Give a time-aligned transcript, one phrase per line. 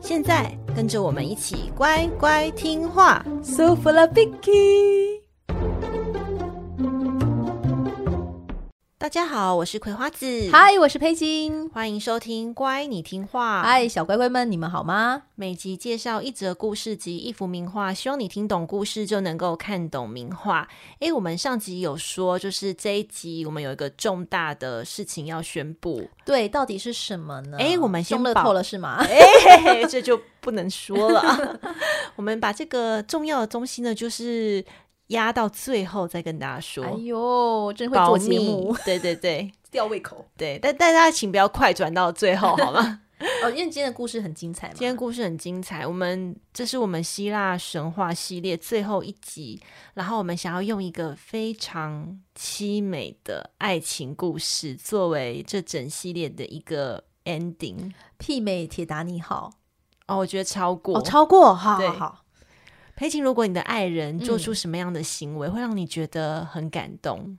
[0.00, 5.09] 现在跟着我们一起乖乖听话，舒服了，Bicky。
[9.00, 10.50] 大家好，我是葵花子。
[10.52, 11.66] 嗨，我是佩金。
[11.70, 13.60] 欢迎收听《乖，你听话》。
[13.62, 15.22] 嗨，小乖乖们，你们好吗？
[15.36, 20.68] 每集介绍一则故事及一幅名画，希望你听懂故事就能够看懂名画。
[20.98, 26.06] 诶，我们上集有说，就是这一集我们有一个重大的事情要宣布。
[26.26, 27.56] 对，到底是什么呢？
[27.56, 28.98] 诶，我们先乐透了是吗？
[29.08, 31.58] 诶，这就不能说了。
[32.16, 34.62] 我们把这个重要的东西呢，就是。
[35.10, 36.84] 压到最后再跟大家说。
[36.84, 40.26] 哎呦，真会做节目， 对对对， 吊胃口。
[40.36, 43.02] 对，但但大家请不要快转到最后，好吗？
[43.44, 44.74] 哦，因为今天的故事很精彩嘛。
[44.74, 49.60] 今天故事很精彩，我们这是我们希腊神话系列最后一集，
[49.92, 57.92] 然后我们想要用一个非常凄美的爱情故事作为这整系列的一个 ending。
[58.18, 59.52] 媲美铁达尼号
[60.06, 62.24] 哦，我觉得超过，哦，超过，好好好。
[63.00, 67.34] 裴晴，如果你的爱人做出什么样的行为，嗯、会让你觉得很感动？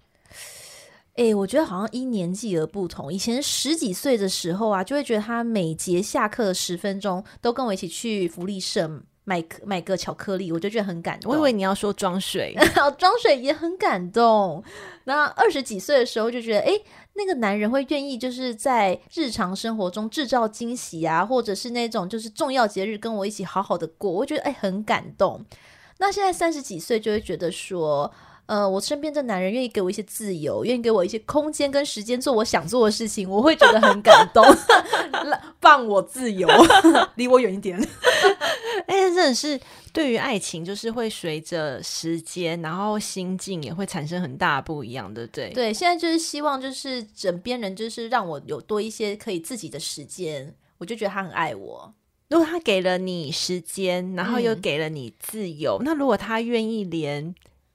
[1.13, 3.13] 哎、欸，我觉得好像因年纪而不同。
[3.13, 8.89] 以前十几岁的时候啊，就会觉得他每节下课的十分钟都跟我一起去福利社
[9.23, 11.31] 买买个巧克力，我就觉得很感动。
[11.31, 12.57] 我以为你要说装水，
[12.97, 14.63] 装水也很感动。
[15.03, 25.45] 那二十几岁的时候就觉得，哎、欸，那个男人会愿意就是在日常生活中制造惊喜啊，或者是那种就是重要节日跟我一起好好的过，我觉得哎、很感动。
[25.99, 28.11] 那现在三十几岁就会觉得说。
[28.47, 34.43] 呃，我身边的男人愿意给我一些自由，愿意给我一些空间跟时间做我想做的事情，我会觉得很感动。
[35.61, 36.49] 放我自由，
[37.15, 37.79] 离我远一点。
[38.87, 39.59] 哎、欸，真的是
[39.93, 45.27] 对于爱情，就是会随着时间，然后心境也会产生很大不一样的。
[45.27, 51.93] 对对，现在就是希望，就是枕边人，就是让我有多一些可以自己的时间，我就觉得他很爱我。
[52.29, 57.33] 如果他给了你时间，然后又给了你自由，嗯、那如果他愿意连。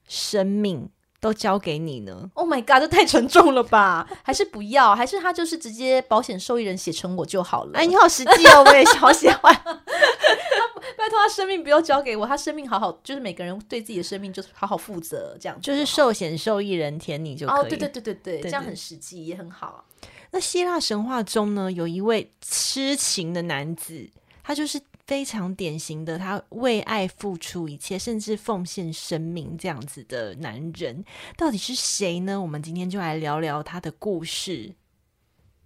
[0.09, 4.07] 生命都交给你呢？Oh my god，这太沉重了吧？
[4.23, 4.95] 还是不要？
[4.95, 7.71] 还是他就是直接保险受益人写成我就好了？
[7.79, 9.53] 哎，你好实际哦，我也好喜欢。
[10.97, 17.59] 拜托他生命不要交给我，他生命好好，就是每个人对自己的生命就是好好负责，这样就是寿险受益人填你就可以。
[17.59, 19.85] 哦，对对对对对，这样很实际也很好。
[20.31, 24.09] 那希腊神话中呢，有一位痴情的男子，
[24.43, 24.79] 他就是。
[25.07, 31.05] 非常典型的，他为爱付出一切，甚至奉献生命这样子的男人，
[31.37, 32.39] 到底是谁呢？
[32.41, 34.75] 我们今天就来聊聊他的故事。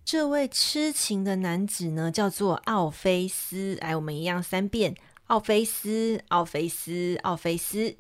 [0.06, 3.76] 这位痴情的男子呢，叫做奥菲斯。
[3.82, 7.96] 来，我们一样三遍：奥菲斯，奥菲斯，奥菲斯。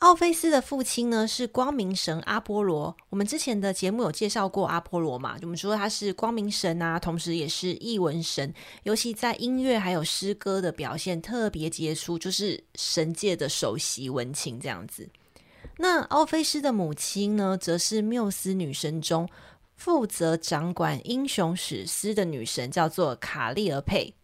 [0.00, 2.94] 奥菲斯的父亲呢，是光明神阿波罗。
[3.08, 5.38] 我们之前的节目有介绍过阿波罗嘛？
[5.40, 8.52] 我们说他是光明神啊，同时也是艺文神，
[8.82, 15.08] 尤其在音乐还有诗歌的表现特别杰出，就是神界的首席文青这样子。
[15.78, 19.26] 那奥菲斯的母亲呢，则是缪斯女神中
[19.76, 24.14] 负责掌管英雄史诗的女神，叫做卡利俄佩。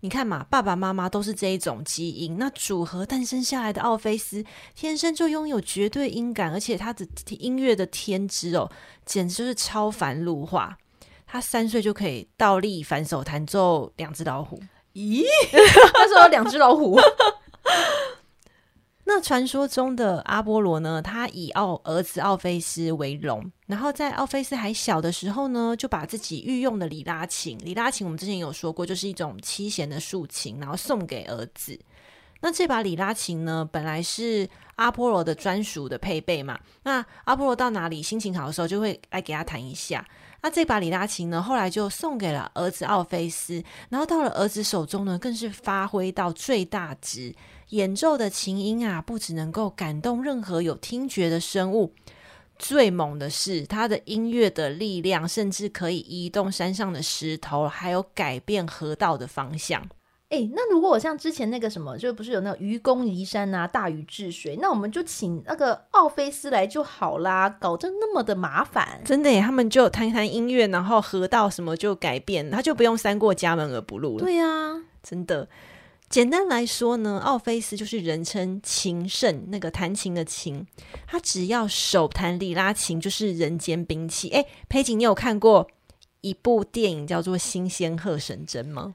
[0.00, 4.44] 你看嘛，爸爸妈妈都是这一种基因，那组合诞生下来的奥菲斯，
[4.74, 7.06] 天生就拥有绝对音感，而且他的
[7.38, 8.70] 音乐的天资哦，
[9.04, 10.78] 简直就是超凡入化。
[11.26, 14.62] 他三岁就可以倒立反手弹奏两只老虎，
[14.94, 15.24] 咦？
[15.92, 16.98] 他说有两只老虎。
[19.10, 21.00] 那传说中的阿波罗呢？
[21.00, 31.80] 他以奥儿子奥菲斯为荣，然后在奥菲斯还小的时候呢，就把自己御用的里拉琴，里拉琴我们之前有说过，就是一种七弦的竖琴，然后送给儿子。
[32.40, 34.46] 那这把里拉琴呢，本来是
[34.76, 36.60] 阿波罗的专属的配备嘛。
[36.82, 40.06] 那阿波罗到哪里心情好的时候，就会来给他弹一下。
[40.40, 47.34] 那这把李拉琴呢，后来就送给了儿子奥菲斯，然后到了儿子手中呢，更是发挥到最大值。
[47.70, 51.92] 演奏的琴音啊，不只能够感动任何有听觉的生物，
[52.58, 59.86] 最猛的是它的音乐的力量，甚至可以移动山上的石头，还有改变河道的方向。
[60.30, 69.00] 哎、欸，那如果我像之前那个什么，就不是有那个愚公移山啊，大禹治水，那我们就请那个奥菲斯来就好啦，搞得那么的麻烦。
[69.06, 74.22] 真的耶，他们就弹弹音乐，然后河道什么就改变，他就不用三过家门而不入了。
[74.22, 75.48] 对呀、啊，真的。
[76.10, 80.66] 简单来说呢，奥菲斯就是人称琴圣，那个弹琴的琴，
[81.06, 84.28] 他只要手弹里拉琴就是人间兵器。
[84.28, 85.68] 哎，裴景，你有看过
[86.20, 88.94] 一部电影叫做《新仙鹤神针》吗？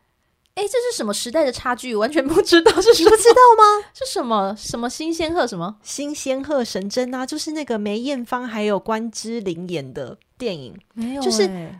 [0.55, 1.95] 哎，这是什么时代的差距？
[1.95, 3.85] 完全不知道是什么，不知道吗？
[3.93, 7.25] 是什么什么新仙鹤什么新仙鹤神针啊？
[7.25, 11.73] 就是那个梅艳芳还有关之琳演的电影，没有、欸，就是。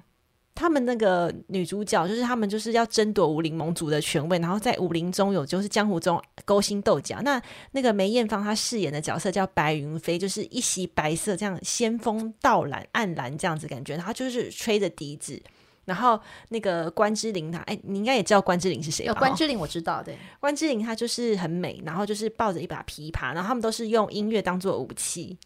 [0.56, 7.20] 他们那个女主角，就是他们就是要争夺武林盟主的权位，然后在武林中有就是江湖中勾心斗角。
[7.24, 7.42] 那
[7.72, 15.42] 那个梅艳芳她饰演的角色叫白云飞，就是一袭白色这样仙风道蔼、暗蓝这样子感觉，她就是吹着笛子。
[15.86, 16.20] 然后
[16.50, 19.14] 那个关之琳她，哎，你应该也知道关之琳是谁吧？
[19.16, 25.38] 关之琳我知道，对，关之琳她就是很美，然后就是抱着一把琵琶，然后他们都是用音乐当做武器，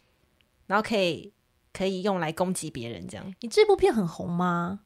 [0.68, 1.32] 然后可以
[1.74, 3.34] 可以用来攻击别人这样。
[3.42, 4.80] 你这部片很红吗？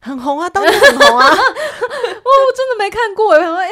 [0.00, 1.26] 很红啊，当 然很红啊！
[1.26, 3.68] 哇， 我真的没看过，我想说，哎，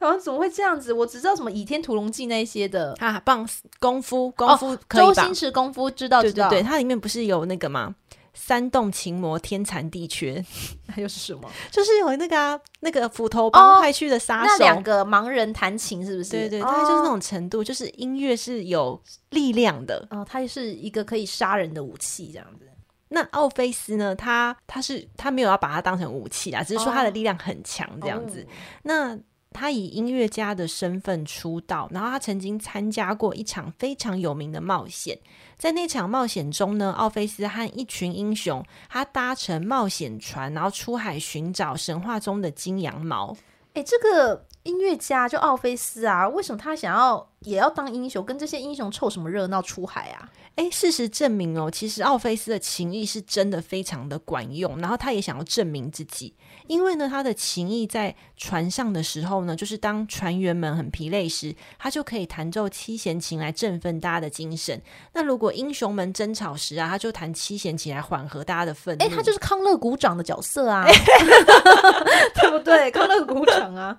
[0.00, 0.92] 好像怎么会这样子？
[0.92, 3.48] 我只知道什么《倚天屠龙记》那些的啊，棒
[3.78, 5.06] 功夫功夫可以？
[5.06, 7.94] 周星驰功夫知道知道，对对对，它里面不是有那个吗？
[8.38, 10.42] 三洞琴魔天残地缺，
[10.86, 11.50] 那又是什么？
[11.72, 16.30] 就是有那个啊，那个斧头帮派去的杀手，那两个盲人弹琴是不是？
[16.30, 22.64] 对对，他就是那种程度，就是音乐是有力量的哦，它是一个可以杀人的武器，这样子。
[23.10, 24.14] 那奥菲斯呢？
[24.14, 28.40] 他他是他没有要把它当成武器啊，只是说他的力量很强这样子。
[28.40, 28.48] Oh.
[28.82, 29.18] 那
[29.50, 35.18] 他以音乐家的身份出道，然后他曾经参加过一场非常有名的冒险。
[35.56, 43.36] 在那场冒险中呢，奥菲斯和一群英雄，他搭乘冒险船，然后出海寻找神话中的金羊毛。
[43.74, 48.24] 哎，这个音乐家就奥菲斯啊，为什么他想要也要当英雄？
[48.24, 50.28] 跟这些英雄凑什么热闹出海啊？
[50.56, 56.34] 诶，事实证明哦，其实奥菲斯的情谊是真的非常的管用，然后他也想要证明自己，
[56.66, 64.82] 因为呢，他的情谊在船上的时候呢，就是当船员们很疲累时，他就可以弹奏七弦琴来振奋大家的精神。
[65.12, 69.04] 那如果英雄们争吵时啊，他就弹七弦琴来缓和大家的愤怒。
[69.04, 70.84] 诶，他就是康乐鼓掌的角色啊，
[72.34, 72.90] 对不对？
[72.90, 73.96] 康乐鼓掌啊。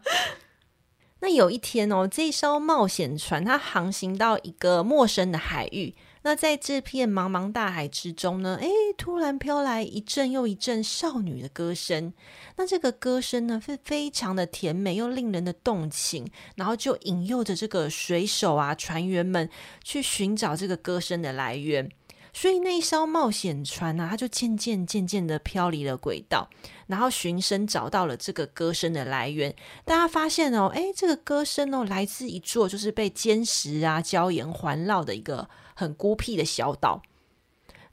[1.22, 5.96] 那有一天哦，这艘冒险船它航行到一个陌生的海域。
[6.22, 12.14] 那在这片茫茫大海之中呢，诶，突然飘来一阵又一阵少女的歌声。
[12.58, 19.50] 那这个歌声呢，是非常的甜美又令人的动情，然后就引诱着这个水手啊、船员们
[19.84, 21.90] 去寻找这个歌声的来源。
[22.34, 26.50] 所以那一艘冒险船呢，它就渐渐渐渐的飘离了轨道，
[26.88, 29.56] 然后寻声找到了这个歌声的来源。
[29.86, 35.50] 大家发现哦，哎，这个歌声哦，来自一座就是被坚石啊、礁岩环绕的一个。
[35.76, 37.02] 很孤僻的小岛，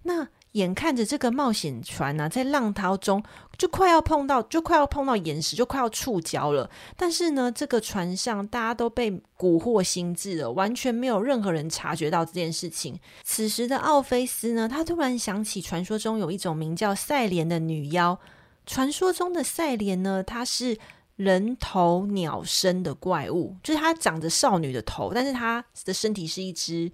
[0.03, 3.23] 那眼看着这个冒险船呢、在浪涛中
[3.59, 6.69] 就快要碰到，就快要碰到岩石，就快要触礁了。
[6.97, 12.99] 但是呢，这个船上大家都被蛊惑心智了，完全没有任何人察觉到这件事情。
[13.23, 18.19] 此时的奥菲斯呢，他突然想起传说中有一种名叫赛莲的女妖。
[18.65, 20.77] 传说中的赛莲呢，她是
[21.17, 26.91] 人头鸟身的怪物，就是她长着少女的头，但是她的身体是一只。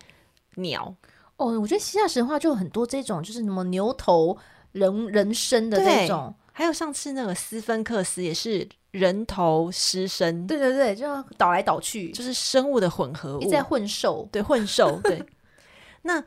[0.56, 0.94] 鸟
[1.42, 4.36] 哦，我觉得希腊神话就有很多这种，就是什么牛头
[4.72, 15.24] 人人身的这种，还有上次那个斯芬克斯也是人头狮身，对对对，就要倒来倒去，就是生物的混合物，在混兽，对混兽，对
[16.02, 16.22] 那。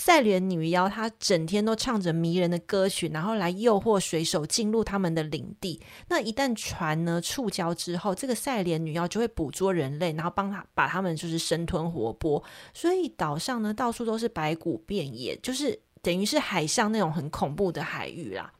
[0.00, 5.78] 赛莲女妖，她整天都唱着迷人的歌曲，然后来诱惑水手进入他们的领地。
[6.08, 12.42] 那一旦船呢触礁之后，这个赛莲女妖就会捕捉人类，然后帮他把他们就是生吞活剥。
[12.72, 18.50] 所以岛上呢到处都是白骨遍野，就是等于是海上那种很恐怖的海域啦。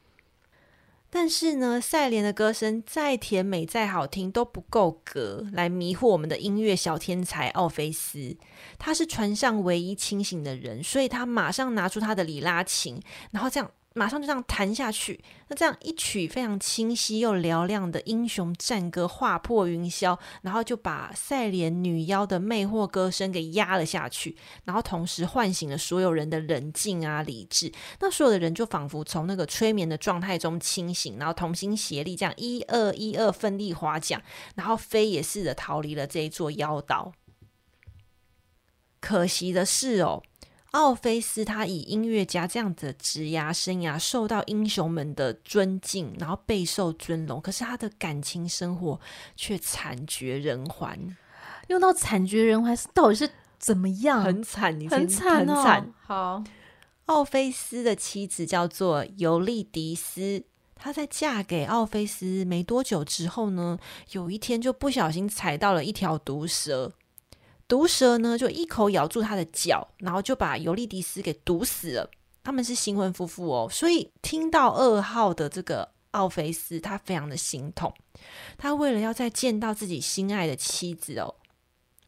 [1.13, 8.37] 但是呢，赛莲的歌声再甜美、再好听都不够格来迷惑我们的音乐小天才奥菲斯。
[8.79, 12.99] 他是船上唯一清醒的人，所以他马上拿出他的里拉琴，
[13.31, 13.69] 然后这样。
[13.93, 27.69] 马上就这样弹下去，那这样一曲非常清晰又嘹亮的英雄战歌划破云霄，然后就把赛莲女妖的魅惑歌声给压了下去，然后同时唤醒了所有人的冷静啊理智。
[27.99, 34.21] 那所有的人就仿佛从那个催眠的状态中清醒，然后同心协力，这样一二一二奋力划桨，
[34.55, 37.11] 然后飞也似的逃离了这一座妖岛。
[39.01, 40.23] 可惜的是哦。
[40.71, 47.41] 奥菲斯他以音乐家这样子的职涯生涯受到英雄们的尊敬，然后备受尊荣。
[47.41, 48.99] 可是他的感情生活
[49.35, 51.17] 却惨绝人寰。
[51.67, 54.23] 用到惨绝人寰，到底是怎么样？
[54.23, 55.55] 很惨，你很惨哦。
[55.55, 55.93] 很惨。
[56.05, 56.43] 好，
[57.07, 60.43] 奥菲斯的妻子叫做尤利迪斯。
[60.75, 63.77] 她在嫁给奥菲斯没多久之后呢，
[64.13, 66.91] 有一天就不小心踩到了一条毒蛇，
[67.71, 72.11] 毒蛇呢就一口咬住他的脚，然后就把尤利迪斯给毒死了。
[72.43, 77.93] 他们是新婚夫妇哦，所以听到噩耗的这个奥菲斯，他非常的心痛。
[78.57, 81.33] 他为了要再见到自己心爱的妻子哦，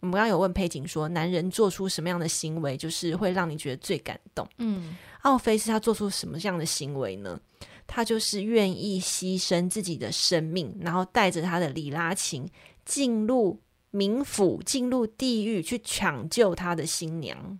[0.01, 4.45] 我们刚刚有问佩景说，男人做出什么样的行为，就是会让你觉得最感动？
[4.57, 7.39] 嗯，奥菲斯他做出什么样的行为呢？
[7.87, 12.45] 他就是愿意牺牲自己的生命，然后带着他的里拉琴
[12.83, 13.57] 进入
[13.93, 17.59] 冥府，进入地狱去抢救他的新娘。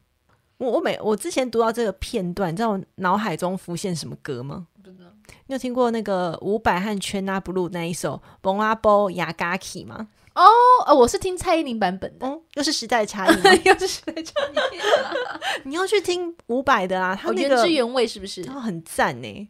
[0.58, 4.68] 我我每我之前读到这个片段，你知道我脑海中浮现什么歌吗？
[4.74, 5.06] 不知道。
[5.48, 10.08] 你有听过那个伍佰和 Chyna Blue 那一首《Bon A Bo Yagaki》吗？
[10.34, 10.44] 哦，
[10.88, 13.36] 呃，我是听蔡依林版本的，嗯，又是时代差异，
[13.66, 15.68] 又是时代差异。
[15.68, 18.44] 你要去听伍佰的啊，他那个、哦、原汁原味是不是？
[18.44, 19.50] 他很赞呢。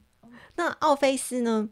[0.56, 1.70] 那奥菲斯呢？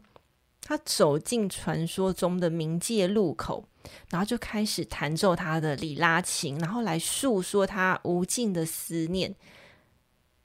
[0.64, 3.64] 他走进传说中的冥界路口，
[4.10, 9.34] 然后就开始弹奏他的里拉琴，然后来诉说他无尽的思念。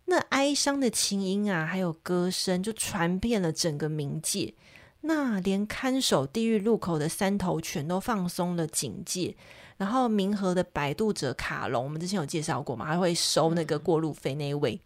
[0.05, 4.53] 那哀伤的琴音啊，还有歌声，就传遍了整个冥界。
[5.01, 9.35] 那连看守地狱路口的三头犬都放松了警戒。
[9.77, 14.81] 然后冥河的摆渡者卡隆，我们之前有介绍过嘛，还会收那个过路费那一位，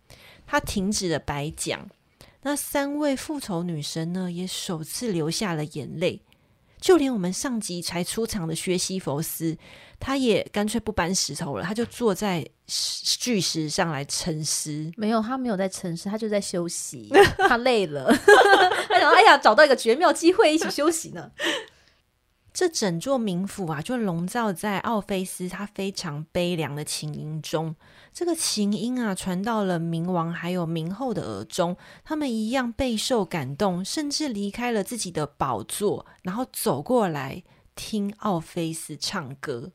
[0.46, 1.88] 他停止了白讲。
[2.42, 6.22] 那三位复仇女神呢，也首次流下了眼泪。
[6.82, 9.56] 就连我们上集才出场的薛西佛斯，
[10.00, 14.92] 他也干脆不搬石头了，他就坐在巨石上来沉思。
[14.98, 17.08] 没有，他没有在沉思，他就在休息。
[17.38, 18.12] 他累了，
[18.90, 21.32] 他想：“哎呀，找到一个绝妙机会，一起休息呢。”
[22.54, 27.76] 这整座冥府啊，就笼罩在奥菲斯他非常悲凉的琴音中。
[28.14, 37.42] 这个琴音啊，传到了冥王还有冥后的耳中，他们一样备受感动，甚至离开了自己的宝座，然后走过来
[37.74, 39.72] 听奥菲斯唱歌。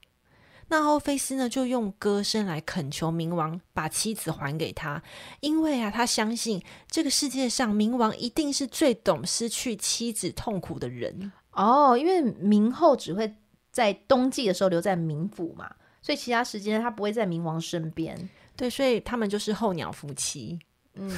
[0.69, 5.03] 那奥菲斯呢，就用歌声来恳求冥王把妻子还给他，
[5.41, 11.33] 因为啊，他相信这个世界上冥王一定是最懂失去妻子痛苦的人。
[11.57, 13.35] 哦，因为冥后只会
[13.73, 15.71] 在冬季的时候留在冥府嘛，
[16.03, 18.29] 所以其他时间他不会在冥王身边。
[18.57, 20.59] 对，所以他们就是候鸟夫妻。
[20.95, 21.11] 嗯，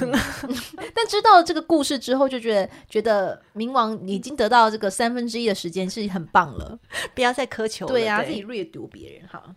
[0.93, 6.77] 但知道了这个故事之后，就觉得觉得冥王已经得到这个三分之一的时间是很棒了，
[7.15, 7.91] 不要再苛求了。
[7.93, 9.55] 对呀、啊，自己掠夺别人哈。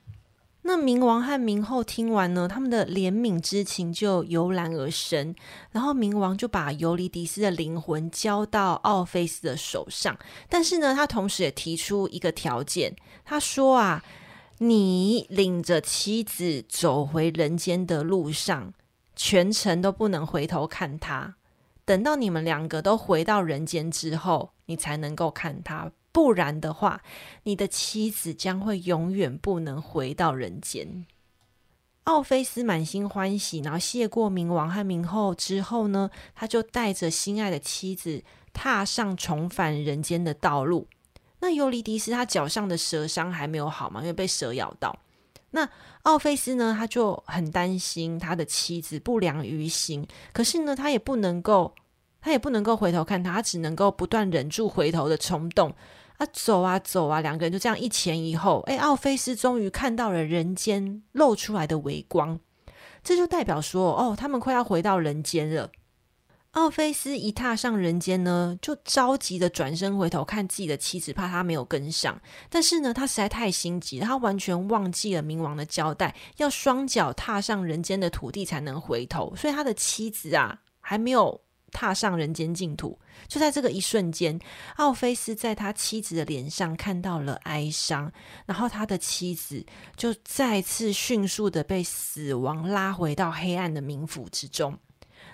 [0.64, 5.34] 那冥王和冥后听完呢，他们的怜悯之情就油然而生，
[5.72, 10.16] 然后冥王就把尤里迪斯的灵魂交到奥菲斯的手上，
[10.48, 14.04] 但是呢，他同时也提出一个条件，他说啊，
[14.58, 18.72] 你领着妻子走回人间的路上，
[19.16, 21.34] 全程都不能回头看他，
[21.84, 25.90] 等到你们两个都回到人间之后，你才能够看他。
[26.12, 27.02] 不然的话，
[27.44, 31.06] 你的妻子将会永远不能回到人间。
[32.04, 38.22] 奥菲斯满心欢喜，然后谢过冥王和冥后之后呢，他就带着心爱的妻子
[38.52, 40.86] 踏上重返人间的道路。
[41.40, 44.98] 那尤利迪斯他脚上的蛇伤还没有好嘛，因为被蛇咬到。
[45.52, 45.68] 那
[46.02, 51.74] 奥菲斯呢，他就很担心他的妻子不良于行，可是呢，他也不能够，
[52.20, 55.72] 他也不能够回头看他，他只能够不断忍住回头的冲动。
[56.18, 58.60] 啊，走啊走啊，两个人就这样一前一后。
[58.66, 62.38] 哎，奥菲斯终于看到了人间露出来的微光，
[63.02, 65.70] 这就代表说，哦，他们快要回到人间了。
[66.52, 72.20] 奥菲斯一踏上人间呢，就着急的转身回头看自己的妻子，怕他没有跟上。
[72.48, 79.34] 但是呢，他实在太心急，他完全忘记了冥王的交代，要双脚踏上人间的土地才能回头。
[79.34, 81.40] 所以他的妻子啊，还没有。
[81.74, 84.38] 踏上人间净土，就在这个一瞬间，
[84.76, 88.12] 奥菲斯在他妻子的脸上看到了哀伤，
[88.44, 89.64] 然后他的妻子
[89.96, 94.78] 就再次迅速的被死亡拉回到黑暗的冥府之中。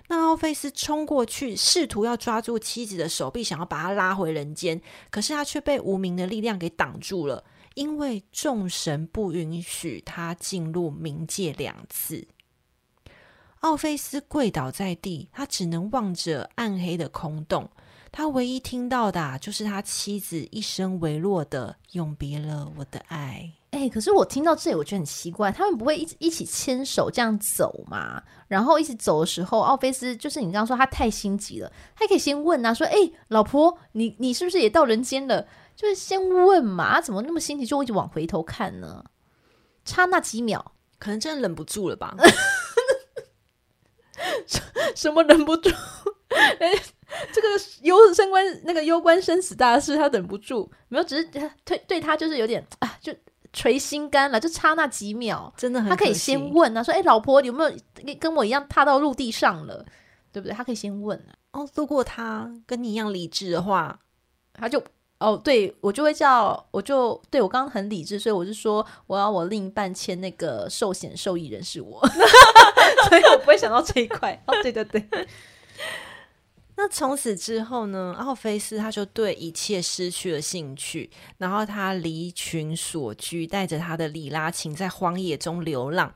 [0.09, 12.27] 那奥菲斯冲过去，试图要抓住妻子的手臂，想要把她拉回人间，可是他却被无名的力量给挡住了，因为众神不允许他进入冥界两次。
[13.61, 17.69] 奥菲斯跪倒在地，他只能望着暗黑的空洞。
[18.19, 23.49] 他唯一听到的，啊，就是他妻子一声微弱的“永别了，我的爱”。
[23.71, 28.21] 哎、欸，可是我听到这里，我觉得很奇怪，他们不会一一起牵手这样走吗？
[28.49, 35.47] 然后一起走的时候，奥菲斯就是你刚刚说他太心急了，他可以先问啊，说：“哎、欸，老婆，你你是不是也到人间了？”
[35.77, 39.05] 就是先问嘛，他怎么那么心急，就一直往回头看呢？
[39.85, 42.17] 差那几秒，可能真的忍不住了吧。
[44.97, 45.71] 什么忍不住？
[47.33, 47.49] 这个
[47.83, 51.25] 攸生关那个攸关生死大事，他忍不住没有，只是
[51.65, 53.13] 对对他就是有点啊，就
[53.53, 55.89] 捶心肝了，就差那几秒，真的很。
[55.89, 59.85] 他可以先问啊，说：“哎，老婆，你有没有跟我一样踏到陆地上了？
[60.31, 61.33] 对不对？”他可以先问啊。
[61.53, 63.99] 哦，如果他跟你一样理智的话，
[64.53, 64.83] 他就
[65.19, 72.07] 哦，对我就会叫，我就对我刚刚很理智，所以我就说我要我另一半签那个寿险受益人是我，
[73.09, 74.41] 所以我不会想到这一块。
[74.47, 75.03] 哦，对对对。
[76.81, 86.15] 那从此之后呢，奥菲斯他就对一切失去了兴趣，然后他离群索居，带着他的里拉琴在荒野中流浪。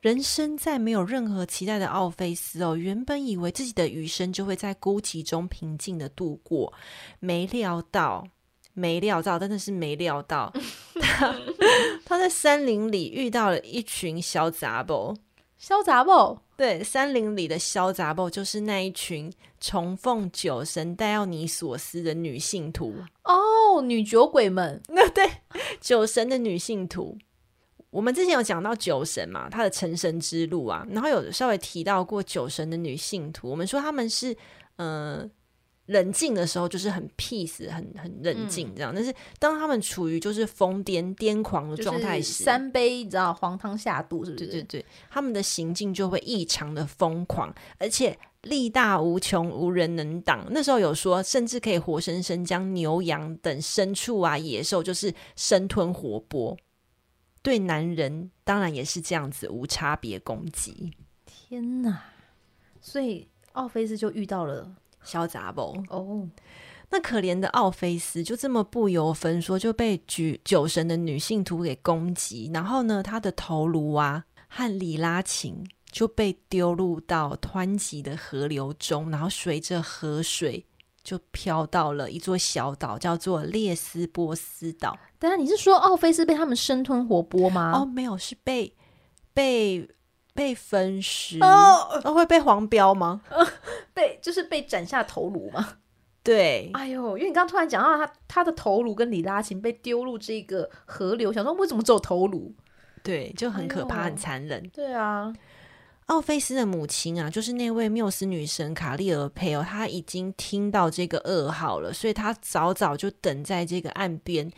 [0.00, 6.72] 人生在没有任何期待的奥菲斯哦，原本以为自己的余生就会在孤寂中平静的度过，
[7.18, 8.28] 没料到，
[8.74, 10.52] 没料到，真的是没料到，
[11.02, 11.34] 他
[12.06, 15.16] 他在森林里遇到了一群小杂宝。
[15.58, 22.94] 小杂暴，对，山林里的肖杂暴就是那一群崇奉酒神戴奥尼索斯的女信徒
[23.24, 25.28] 哦，女酒鬼们，那 对
[25.80, 27.16] 酒神的女信徒。
[27.90, 33.48] 我们之前有讲到酒神嘛，他的成神之路啊，然后有稍微提到过酒神的女信徒。
[33.50, 34.36] 我们说他们是
[34.76, 35.28] 呃。
[35.86, 38.92] 冷静的时候就是很 peace，很很冷静这样。
[38.92, 44.46] 嗯、但是当他们处于就是疯癫癫狂的状态时，三杯你知道黄汤下肚是不是？
[44.46, 50.46] 对对对，他们的行径就会异常的疯狂，而且力大无穷，无人能挡。
[50.50, 56.56] 那时候有说，甚至可以活生生将牛羊等牲畜啊、野兽就是生吞活剥。
[57.42, 60.92] 对男人当然也是这样子无差别攻击。
[61.24, 62.02] 天哪！
[62.80, 64.74] 所以奥菲斯就遇到了。
[65.06, 66.28] 小杂宝哦，
[66.90, 80.66] 那可怜的奥菲斯就这么不由分说就被举酒神的女信徒给攻击，然后呢，他的头颅啊和里拉琴就被丢入到湍急的河流中，然后随着河水
[81.02, 84.98] 就飘到了一座小岛，叫做列斯波斯岛。
[85.18, 87.72] 当然，你是说奥菲斯被他们生吞活剥吗？
[87.74, 88.74] 哦，没有，是被
[89.32, 89.88] 被。
[90.36, 93.22] 被分尸哦，哦，会被黄标吗？
[93.96, 95.78] 呃、被就是被斩下头颅吗？
[96.22, 102.52] 对，哎呦，因为你刚刚突然讲到他他的头颅跟里拉琴被丢入这个河流，想说为什么只有头颅？
[103.02, 104.68] 对，就很可怕，哎、很残忍。
[104.70, 105.32] 对啊，
[106.06, 114.50] 奥菲斯的母亲啊，就是那位缪斯女神卡利尔佩哦，她已经听到这个噩耗了，所以她早早就等在这个岸边，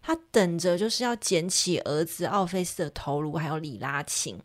[0.00, 4.38] 她等着就是要捡起儿子奥菲斯的头颅，还有里拉琴。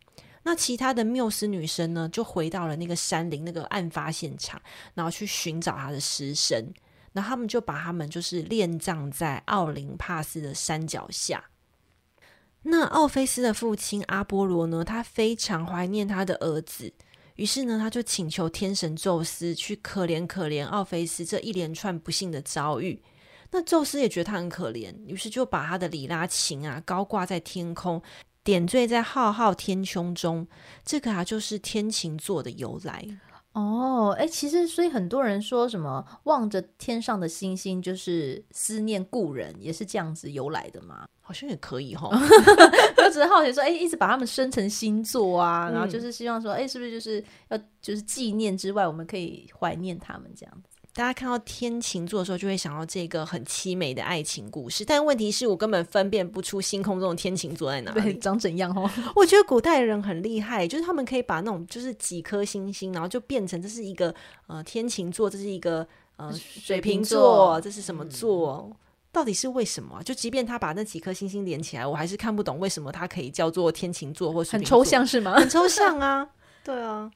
[0.43, 4.61] 那其他的缪斯女生呢，就回到了那个山林那个案发现场，
[4.93, 6.73] 然后去寻找她的尸身。
[7.13, 11.43] 然后他们就把他们就是殓葬在奥林帕斯的山脚下。
[12.61, 16.93] 那奥菲斯的父亲阿波罗呢，他非常怀念他的儿子，
[17.35, 23.03] 于是呢，他就请求天神宙斯去可怜可怜奥菲斯这一连串不幸的遭遇。
[23.51, 28.01] 那宙斯也觉得他很可怜，于是就把他的里拉琴啊高挂在天空。
[28.43, 30.47] 点缀在浩浩天穹中，
[30.83, 33.05] 这个啊就是天琴座的由来
[33.53, 34.15] 哦。
[34.17, 41.05] 哎，其实所以很多人说什么望着天上的星星就是思念故人，也是这样子由来的嘛？
[41.21, 42.09] 好像也可以哈。
[42.11, 50.77] 我只是好奇说，哎，一直把他们生成星座啊，嗯、然后就是希望说，哎，是不是就是要就是纪念之外，我们可以怀念他们这样子。
[50.93, 54.83] 大家看到天琴座的时候，就会想到这个很凄美的爱情故事。
[54.83, 58.89] 但问题是我根本分辨不出星空中的天琴座在哪里，长怎样哦。
[59.15, 64.13] 我觉得古代人很厉害，就是他们可以把那种就是几颗星星，然后就变成这是一个
[64.47, 68.67] 呃天琴座，这是一个呃水瓶座，这是什么座？
[68.69, 68.75] 嗯、
[69.13, 70.03] 到底是为什么？
[70.03, 74.79] 就即便他把那几颗星星连起来，我还是看不懂为什么它可以叫做天琴座或水瓶座。
[74.79, 75.35] 很抽象是吗？
[75.39, 76.27] 很抽象啊，
[76.65, 77.09] 对啊。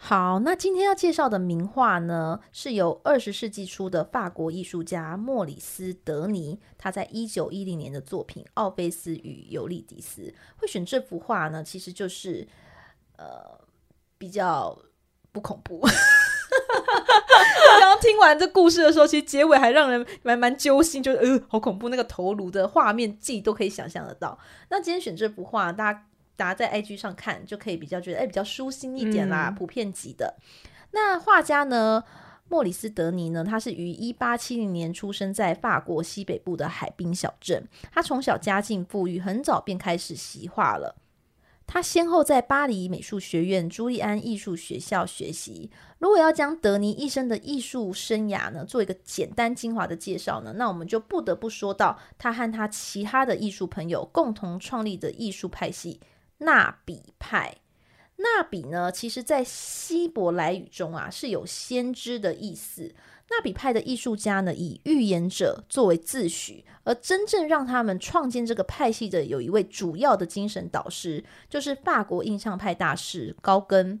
[0.00, 10.22] 好，那今天要介绍的名画呢，是由二十世纪初的法国艺术家莫里斯·德尼，他在一九一零年的作品《奥菲斯与尤利迪斯》。
[10.56, 12.46] 会选这幅画呢，其实就是
[13.16, 13.58] 呃
[14.16, 14.78] 比较
[15.32, 15.80] 不恐怖。
[17.66, 24.38] 刚刚听完这故事的时候，其实结尾还让人蛮蛮揪心，就是呃好恐怖，那个头颅的画面自己都可以想象得到。
[24.70, 26.04] 那今天选这幅画，大家。
[26.38, 30.36] 大家在 IG 上看就可以比较觉得哎，比较舒心一点啦，嗯、普遍级的。
[30.92, 32.04] 那画家呢，
[32.48, 37.66] 莫里斯·德尼呢，他是于一八七零年出生在法国西北部的海滨小镇。
[37.92, 40.94] 他从小家境富裕，很早便开始习画了。
[41.66, 45.70] 他先后在巴黎美术学院、朱利安艺术学校学习。
[45.98, 56.00] 如果要将德尼一生的艺术生涯呢，做一个简单精华的介绍呢，那我们就不得不说到他和他其他的艺术朋友共同创立的艺术派系。
[56.38, 57.56] 纳比派，
[58.16, 62.94] 纳比呢，其实在希伯来语中啊是有先知的意思。
[63.30, 74.00] 纳比派的艺术家呢，以预言者作为自诩，而真正让他们创建这个派系的有一位主要的精神导师，就是法国印象派大师高更。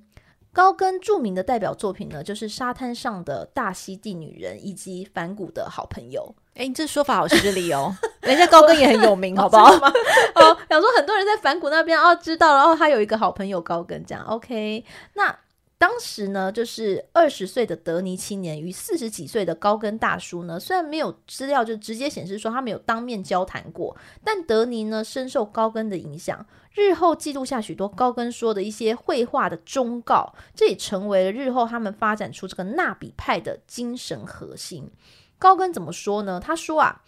[0.50, 6.34] 高更著名的代表作品呢，就是《沙滩上的大溪地女人》以及梵谷的好朋友。
[6.54, 9.72] 哎，你这说法好失礼哦， 人家高跟也很有名， 好不好？
[9.72, 14.84] 哦，想说很多人在反谷那边哦知道，了哦他有一个好朋友高跟，这样 OK。
[15.14, 15.38] 那
[15.78, 34.90] 当时呢，就是二十岁的德尼青年与四十几岁的高跟大叔呢，虽然没有资料就直接显示说他们有当面交谈过，但德尼呢深受高跟的影响，日后记录下许多高跟说的一些绘画的忠告，这也成为了日后他们发展出这个纳比派的精神核心。
[35.38, 36.40] 高跟怎么说呢？
[36.44, 37.00] 他说啊。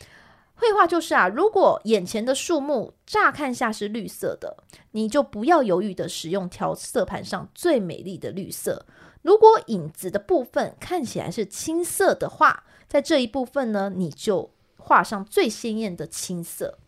[0.60, 4.58] 绘画就是啊，如果眼前的树木乍看下是绿色的，
[4.90, 8.84] 你就不要犹豫的使用调色盘上最美丽的绿色。
[9.22, 16.78] 如果影子的部分看起来是青色的话，在这一部分呢，你就画上最鲜艳的青色。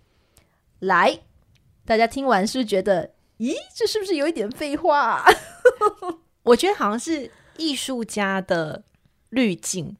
[0.78, 1.20] 来，
[1.86, 5.24] 大家听完是不是觉得，咦，这是不是有一点废话？
[6.44, 8.84] 我觉得好像是艺术家的
[9.30, 9.96] 滤镜，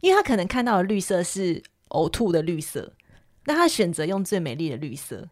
[0.00, 2.92] 因为他可能看到的绿色是呕吐的绿色。
[3.46, 5.26] 那他选择用最美丽的绿色，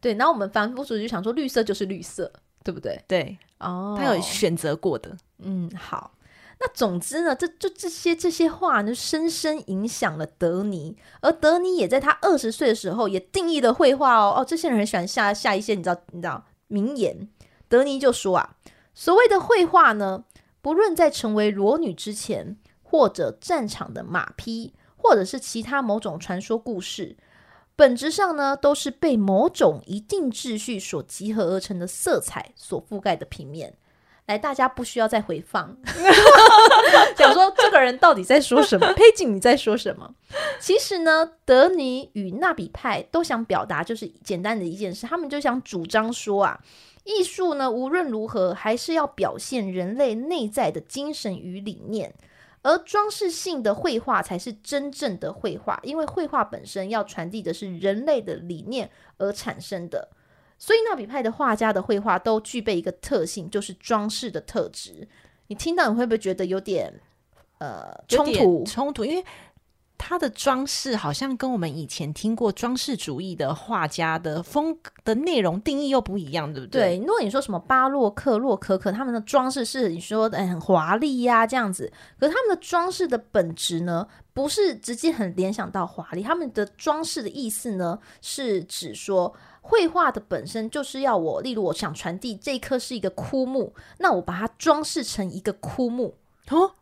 [0.00, 0.14] 对。
[0.14, 2.32] 然后我们凡夫俗子就想说，绿色就是绿色，
[2.64, 3.00] 对不对？
[3.06, 5.16] 对，哦，他有选择过的。
[5.38, 6.12] 嗯，好。
[6.60, 10.96] 那总之呢，这就这些这些话呢，深深影响了德尼。
[11.20, 14.34] 而德尼也在他二十岁的时候，也定义了绘画哦。
[14.38, 17.28] 哦，这些人很喜欢下下一些你知道你知道名言。
[17.68, 18.56] 德尼就说啊，
[18.92, 20.24] 所谓的绘画呢，
[20.60, 27.16] 不论在成为裸女之前，或者战场的马匹，或者是其他某种传说故事。
[27.78, 33.72] 本质上呢，都是被某种一定秩序所集合而成的色彩所覆盖的平面。
[34.26, 35.76] 来，大家不需要再回放，
[37.16, 38.92] 想说这个人到底在说什么？
[38.94, 40.12] 佩锦你在说什么？
[40.58, 46.58] 其实呢，德尼与纳比派都想表达，就是简单的一件事，他们就想主张说啊，
[47.04, 52.12] 艺术呢，无论如何还是要表现人类内在的精神与理念。
[52.62, 60.08] 而装饰性的绘画才是真正的绘画，因为绘画本身要传递的是人类的理念而产生的。
[60.58, 65.08] 所以纳比派的画家的绘画都具备一个特性，就是装饰的特质。
[65.46, 67.00] 你听到你会不会觉得有点
[67.58, 68.64] 呃冲突？
[68.64, 69.24] 冲突，因为。
[69.98, 76.96] 它的装饰好像跟我们以前听过装饰主义的画家的风格的内容定义又不一样，对不对？
[76.96, 96.14] 对，如果你说什么巴洛克、洛可可，他们的装饰是你说的很华丽呀这样子，可是他们的装饰的本质呢，不是直接很联想到华丽，他们的装饰的意思呢，是指说绘画的本身就是要我，例如我想传递这一棵是一个枯木，那我把它装饰成一个枯木
[96.50, 96.72] 哦，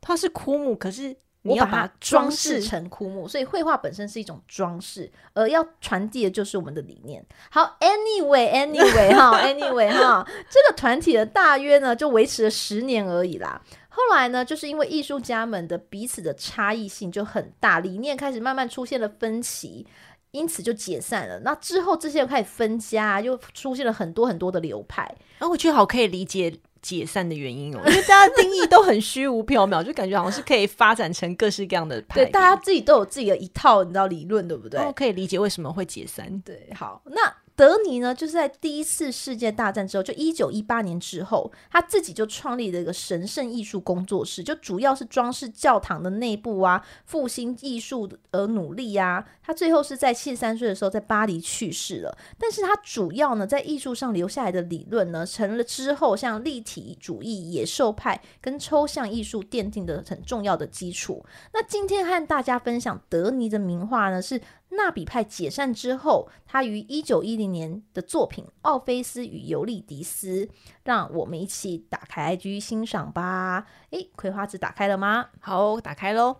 [0.00, 1.16] 它是枯木，可是。
[1.42, 7.24] 你要把它装饰成枯木，所以绘画本身是一种装饰，而要传递的就是我们的理念。
[7.50, 13.62] 好，Anyway，Anyway 哈，Anyway 哈，这个团体的大约呢就维持了十年而已啦。
[13.88, 19.86] 后来呢，就是因为艺术家们的彼此的差异性就很大，理念开始慢慢出现了分歧，
[20.30, 21.40] 因此就解散了。
[21.40, 25.02] 那之后这些又开始分家，又出现了很多很多的流派。
[25.38, 26.60] 啊，我觉得好可以理解。
[26.82, 32.24] 解散的原因哦， 因为大家定义都很虚无缥缈， 就感觉好像是可以发展成各式各样的派。
[32.24, 34.80] 对，大家自己都有自己的一套，你知道理论对不对？
[34.94, 36.40] 可以理解为什么会解散。
[36.44, 37.32] 对，好，那。
[37.60, 49.22] 德尼呢，就是在第一次世界大战之后，就一九一八年之后，他自己就创立了一个神圣艺术工作室，就主要是装饰教堂的内部啊，复兴艺术而努力啊。
[49.42, 61.22] 他最后是在七十三岁的时候在巴黎去世了，但是他主要呢在艺术上留下来的理论呢，成了之后像立体主义、野兽派跟抽象艺术奠定的很重要的基础。
[61.52, 64.40] 那今天和大家分享德尼的名画呢是。
[64.70, 70.46] 纳比派解散之后，他于一九一零年的作品《奥菲斯与尤利迪斯》，
[70.84, 73.66] 让我们一起打开 IG 欣赏吧。
[73.90, 75.26] 诶，葵花籽打开了吗？
[75.40, 76.36] 好，打开喽。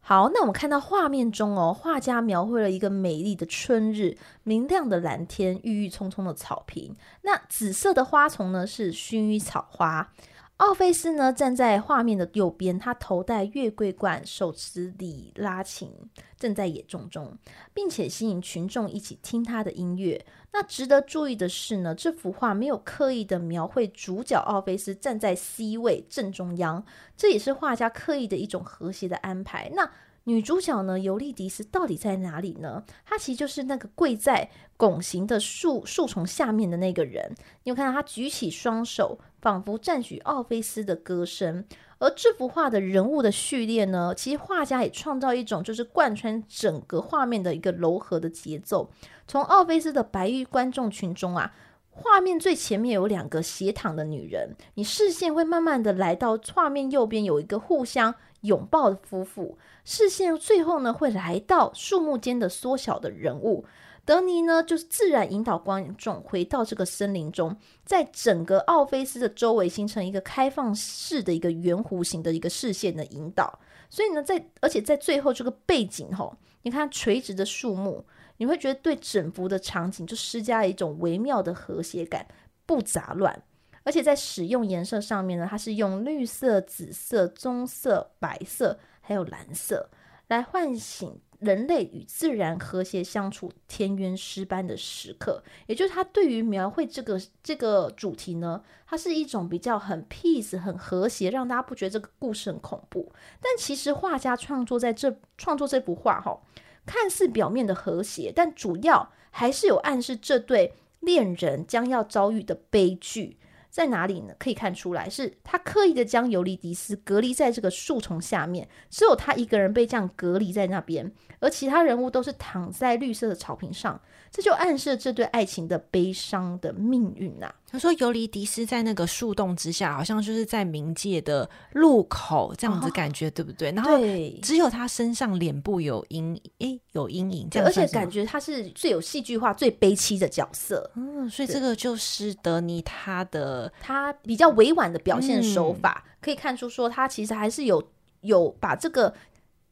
[0.00, 6.94] 好，那我们看到画面中哦，画家描绘了一个美丽的春日，明亮的蓝天，郁郁葱葱的草坪。
[7.22, 10.12] 那紫色的花丛呢，是薰衣草花。
[10.58, 15.90] 奥菲斯呢，站在画面的右边，他头戴月桂冠，手持里拉琴，
[16.38, 17.36] 正在演奏中，
[17.74, 20.24] 并且吸引群众一起听他的音乐。
[20.52, 26.84] 那值得注意的是呢，这幅画没有刻意的描绘主角奥菲斯站在 C 位正中央，
[27.16, 29.68] 这也是画家刻意的一种和谐的安排。
[29.74, 29.90] 那
[30.24, 32.82] 女主角呢，尤利迪斯到底在哪里呢？
[33.04, 37.34] 她其实就是那个跪在拱形的树树丛下面的那个人。
[37.62, 41.64] 你有看到她举起双手，仿佛赞许奥菲斯的歌声。
[41.98, 48.90] 而这幅画的人物的序列呢，其实画家也创造一种就是贯穿整个画面的一个柔和的节奏。
[49.26, 51.54] 从奥菲斯的白玉观众群中啊，
[51.96, 59.56] 画面最前面有两个斜躺的女人，你视线会慢慢的来到画面右边有一个互相拥抱的夫妇。
[59.84, 63.64] 视线最后呢，会来到树木间的缩小的人物。
[64.04, 73.58] 德尼呢，就是自然引导观众回到这个森林中，在整个奥菲斯的周围形成一个开放式的一个圆弧形的一个视线的引导。
[73.88, 78.04] 所以呢，在而且在最后这个背景吼，你看垂直的树木，
[78.36, 82.26] 你会觉得对整幅的场景就施加了一种微妙的和谐感，
[82.66, 83.42] 不杂乱。
[83.82, 88.78] 而且在使用颜色上面呢，它是用绿色、紫色、棕色、白色。
[89.06, 89.90] 还有蓝色，
[90.28, 95.44] 来唤醒人类与自然和谐相处、天渊诗般的时刻。
[95.66, 103.12] 也就是他对于描绘这个这个主题呢，它是一种比较很 peace、很和谐，让大家不觉得这个故事很恐怖。
[103.42, 106.40] 但其实画家创作在这创作这幅画哈，
[106.86, 113.38] 看似表面的和谐，但主要还是有暗示这对恋人将要遭遇的悲剧。
[113.70, 114.32] 在哪里呢？
[114.38, 124.00] 可以看出来，是他刻意的将尤利迪斯隔离在这个树丛下面，只有他一个人被这样隔离在那边，而其他人物都是躺在绿色的草坪上。
[124.30, 127.54] 这就暗示这对爱情的悲伤的命运呐、啊。
[127.74, 133.72] 他说，尤利迪斯在那个树洞之下，好像就是在冥界的路口这样子感觉，哦、对不对？
[133.72, 133.98] 然后
[134.40, 140.88] 只有他身上脸部有阴，诶，有阴影，这样，而且感觉他是最有戏剧化、最悲戚的角色。
[140.94, 147.82] 嗯，所以这个就是德尼他的他比较委婉的表现手法，嗯、可以看出说他其实还是有
[148.20, 149.12] 有把这个。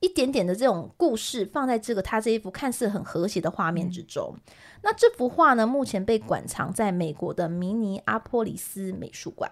[0.02, 4.34] 一点点的这种故事放在这个他这一幅看似很和谐的画面之中。
[4.36, 4.40] 嗯、
[4.82, 9.50] 那这幅画呢，目前被馆藏在美国的明尼阿波利斯美术馆。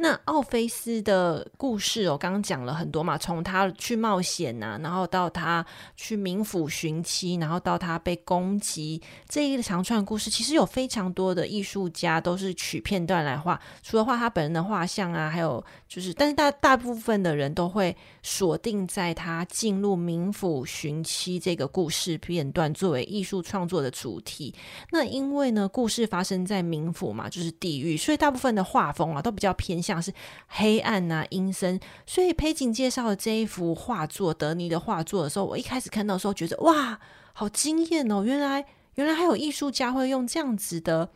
[0.00, 24.54] 那奥菲斯的故事哦，刚刚讲了很多嘛，从他去冒险呐、啊，然后到他去冥府寻妻，然后到他被攻击这一长串故事，其实有非常多的艺术家都是取片段来画，除了画他本人的画像啊，还有就是，但是大大部分的人都会锁定在他进入冥府寻妻这个故事片段作为艺术创作的主题。
[24.92, 29.82] 那因为呢，故事发生在冥府嘛，就是地狱，所以大部分的画风啊都比较偏。
[29.88, 30.12] 像是
[30.48, 37.00] 黑暗呐、阴森，所以裴景介绍的这一幅画作，德尼的画作的时候，我一开始看到的时候觉得哇，
[37.32, 38.22] 好惊艳哦！
[38.22, 38.64] 原来
[38.96, 41.08] 原来还有艺术家会用这样子的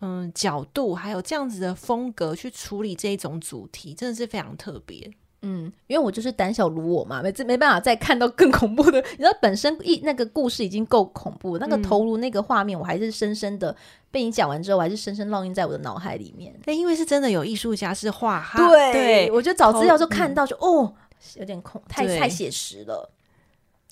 [0.00, 5.12] 嗯角度，还有这样子的风格去处理这一种主题，真的是非常特别。
[5.42, 9.00] 嗯，因为我就是胆小如我嘛，每次没办法再看到更恐怖的。
[9.12, 13.74] 你知道，本身一那个故事已经够恐怖，那个头颅那个画面，我还是深深的
[14.10, 16.54] 被你讲完之后，我还是深深烙印在我的脑海里面。
[16.66, 20.94] 那因为是真的有艺术家是画，对，对我就找资料就看到就，哦，
[21.36, 23.10] 有点恐，太太写实了。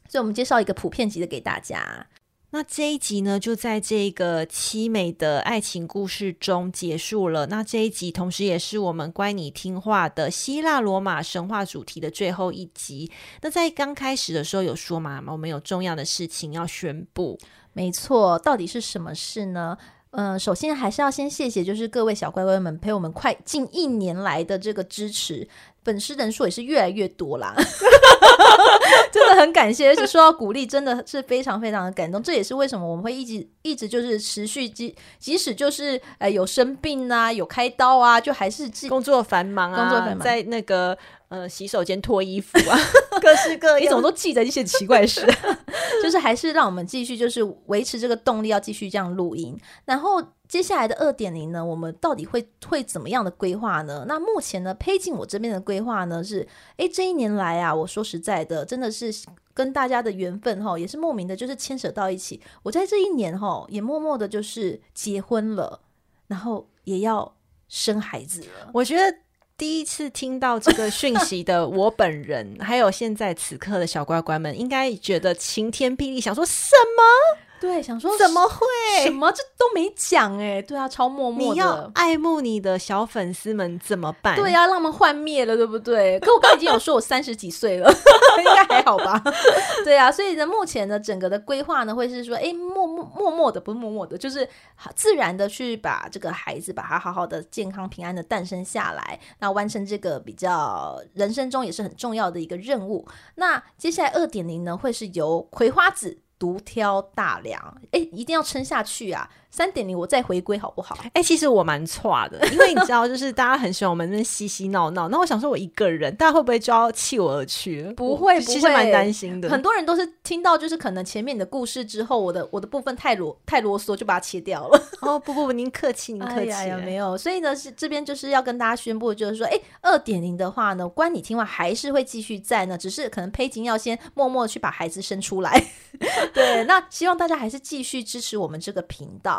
[0.09, 2.07] 所以，我们介绍一个普遍级的给大家。
[2.51, 7.47] 那这一集呢，就在这个凄美的爱情故事中结束了。
[7.49, 13.11] 那这一集同时也是我们乖你听话的希腊罗马神话主题的最后一集。
[13.43, 17.39] 那在刚开始的时候有说嘛，我们有重要的事情要宣布。
[17.75, 19.77] 没错，到底是什么事呢？
[20.13, 25.47] 嗯、首先还是要先谢谢，就是各位小乖乖们陪我们快近一年来的这个支持。
[25.85, 27.55] 粉丝人数也是越来越多啦，
[29.11, 32.23] 真的很感谢，而且受到鼓励，真的是非常非常的感动。
[32.23, 40.97] 这也是为什么我们会一直一直就是持续，即即使就是呃有生病啊，有开刀啊，就还是工作繁忙啊，工作繁忙，在那个
[41.29, 42.79] 呃洗手间脱衣服啊，
[43.23, 45.27] 各式各样，你怎么都记得一些奇怪事，
[46.03, 50.23] 就是还是让我们继续就是维持这个动力，要继续这样录音，然后。
[50.49, 54.07] 接下来的二点零呢，我们到底会会怎么样的规划呢？
[54.09, 59.15] 那目前呢，裴景我这边的规划呢是，诶，这一年来啊，我说实在的，真的是
[59.53, 62.41] 跟大家的缘分哈，也是莫名的，就是牵扯到一起。
[62.63, 65.81] 我在这一年哈，也默默的就是结婚了，
[66.29, 67.37] 然后也要
[67.69, 68.71] 生孩子了。
[68.73, 69.19] 我觉得
[69.59, 77.39] 第一次听到这个讯息的我本人，还有现在此刻的小乖乖们，应该觉得晴天霹雳，想说什么？
[77.61, 79.05] 对，想说怎么会？
[79.05, 81.53] 什么这都没讲哎，对啊，超默默的。
[81.55, 84.37] 你要爱慕你的小粉丝们怎么办？
[84.37, 86.19] 对啊，让他们幻灭了，对不对？
[86.21, 87.91] 可我刚已经有说我三十几岁了，
[88.39, 89.23] 应该还好吧？
[89.85, 94.49] 对啊，所以呢，目前呢，整个的规划呢，会是说，哎，默默默默的，不是默默的，就是
[94.95, 103.07] 自然的去把这个孩子，把他好好的、健康平安的诞生下来，那完成这个比较人生中也是很重要的一个任务。
[103.35, 109.29] 那接下来二点零呢，会是由葵花子独挑大梁，哎，一定要撑下去啊！
[109.51, 110.97] 三点零，我再回归好不好？
[111.05, 115.09] 哎、欸，其实我蛮差的， 因为你知道，就是大家很喜欢我们那边嬉嬉闹闹。
[115.09, 117.83] 那我想说，我一个人，大家会不会就要弃我而去？
[117.97, 119.49] 不会，其实蛮担心的。
[119.49, 124.83] 很多人都是听到就是可能前面你的故事之后，我的我的部分太啰太啰嗦，就把它切掉了。
[125.01, 126.51] 哦，不不不，您客气，您客气。
[126.51, 127.17] 哎呀，没有。
[127.17, 135.65] 所以呢，是这边就是要跟大家宣布，就是说，哎，二点零的话呢，关你听完还是会继续在呢，只是可能佩金要先默默的去把孩子生出来。
[136.35, 139.38] 对，那希望大家还是继续支持我们这个频道。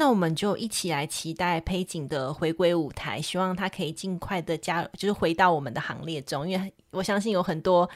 [0.00, 6.48] 那我们就一起来期待佩锦的回归舞台，希望他可以尽快的加，就是回到我们的行列中。
[6.48, 7.86] 因为我相信有很多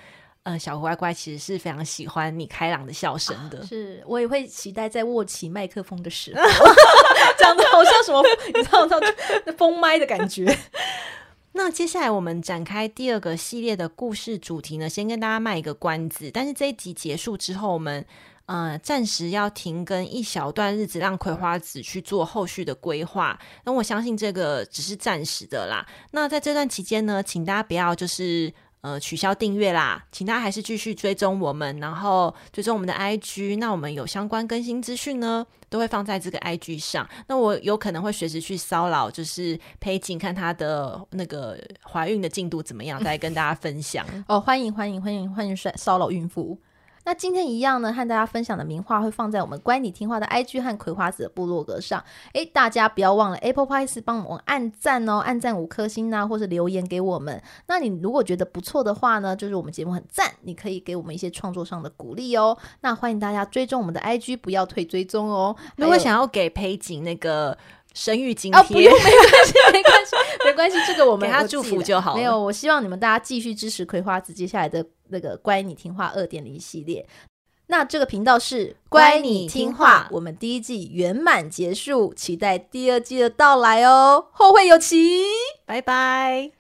[0.43, 3.61] 呃小乖乖其实是非常喜欢你开朗的笑声的。
[3.61, 6.43] 啊、是我也会期待在握起麦克风的时候，
[7.41, 8.87] 讲的好像什么，你知道，
[9.47, 10.55] 那封麦的感觉。
[11.57, 16.31] 那接下来我们展开第二个系列的故事主题呢，先跟大家卖一个关子。
[16.31, 18.05] 但是这一集结束之后，我们。
[18.47, 23.39] 呃，暂时要停更一小段日子，让葵花籽去做后续的规划。
[23.65, 25.87] 那我相信这个只是暂时的啦。
[26.11, 28.53] 那在这段期间呢，请大家不要就是
[28.83, 33.57] 呃取消订阅啦，请大家还是继续追踪我们，然后追踪我们的 IG。
[33.57, 37.09] 那我们有相关更新资讯呢，都会放在这个 IG 上。
[37.29, 41.59] 那我有可能会随时去骚扰，就是佩锦看她的那个
[41.91, 44.05] 怀孕的进度怎么样，再跟大家分享。
[44.29, 46.59] 哦，欢迎欢迎欢迎欢迎骚扰孕妇。
[47.05, 52.03] 那今天一样呢，和大家分享的名画会放在我们乖你听话的 IG 和葵花子的部落格上。
[52.33, 57.43] 诶，大家不要忘了 Apple Podcast 帮我们按赞哦，按赞五颗星呐、啊，或是留言给我们。
[57.67, 62.57] 那你如果觉得不错的话呢，就是我们节目很赞，你可以给我们一些创作上的鼓励哦。
[62.81, 65.55] 那欢迎大家追踪我们的 IG，不要退追踪哦。
[65.77, 67.57] 如果想要给裴景那个
[67.93, 72.15] 生育津贴，哦，不用，没关系， 没关系，没关系，这个我们给他祝福就好。
[72.17, 74.85] 没有，我希望你们大家继续支持葵花子接下来的。
[75.15, 77.07] 那个乖你听话二点零系列，
[77.69, 85.23] 那这个频道是乖你听话，我们第一季圆满结束，期待第二季的到来哦，后会有期，
[85.65, 86.51] 拜拜。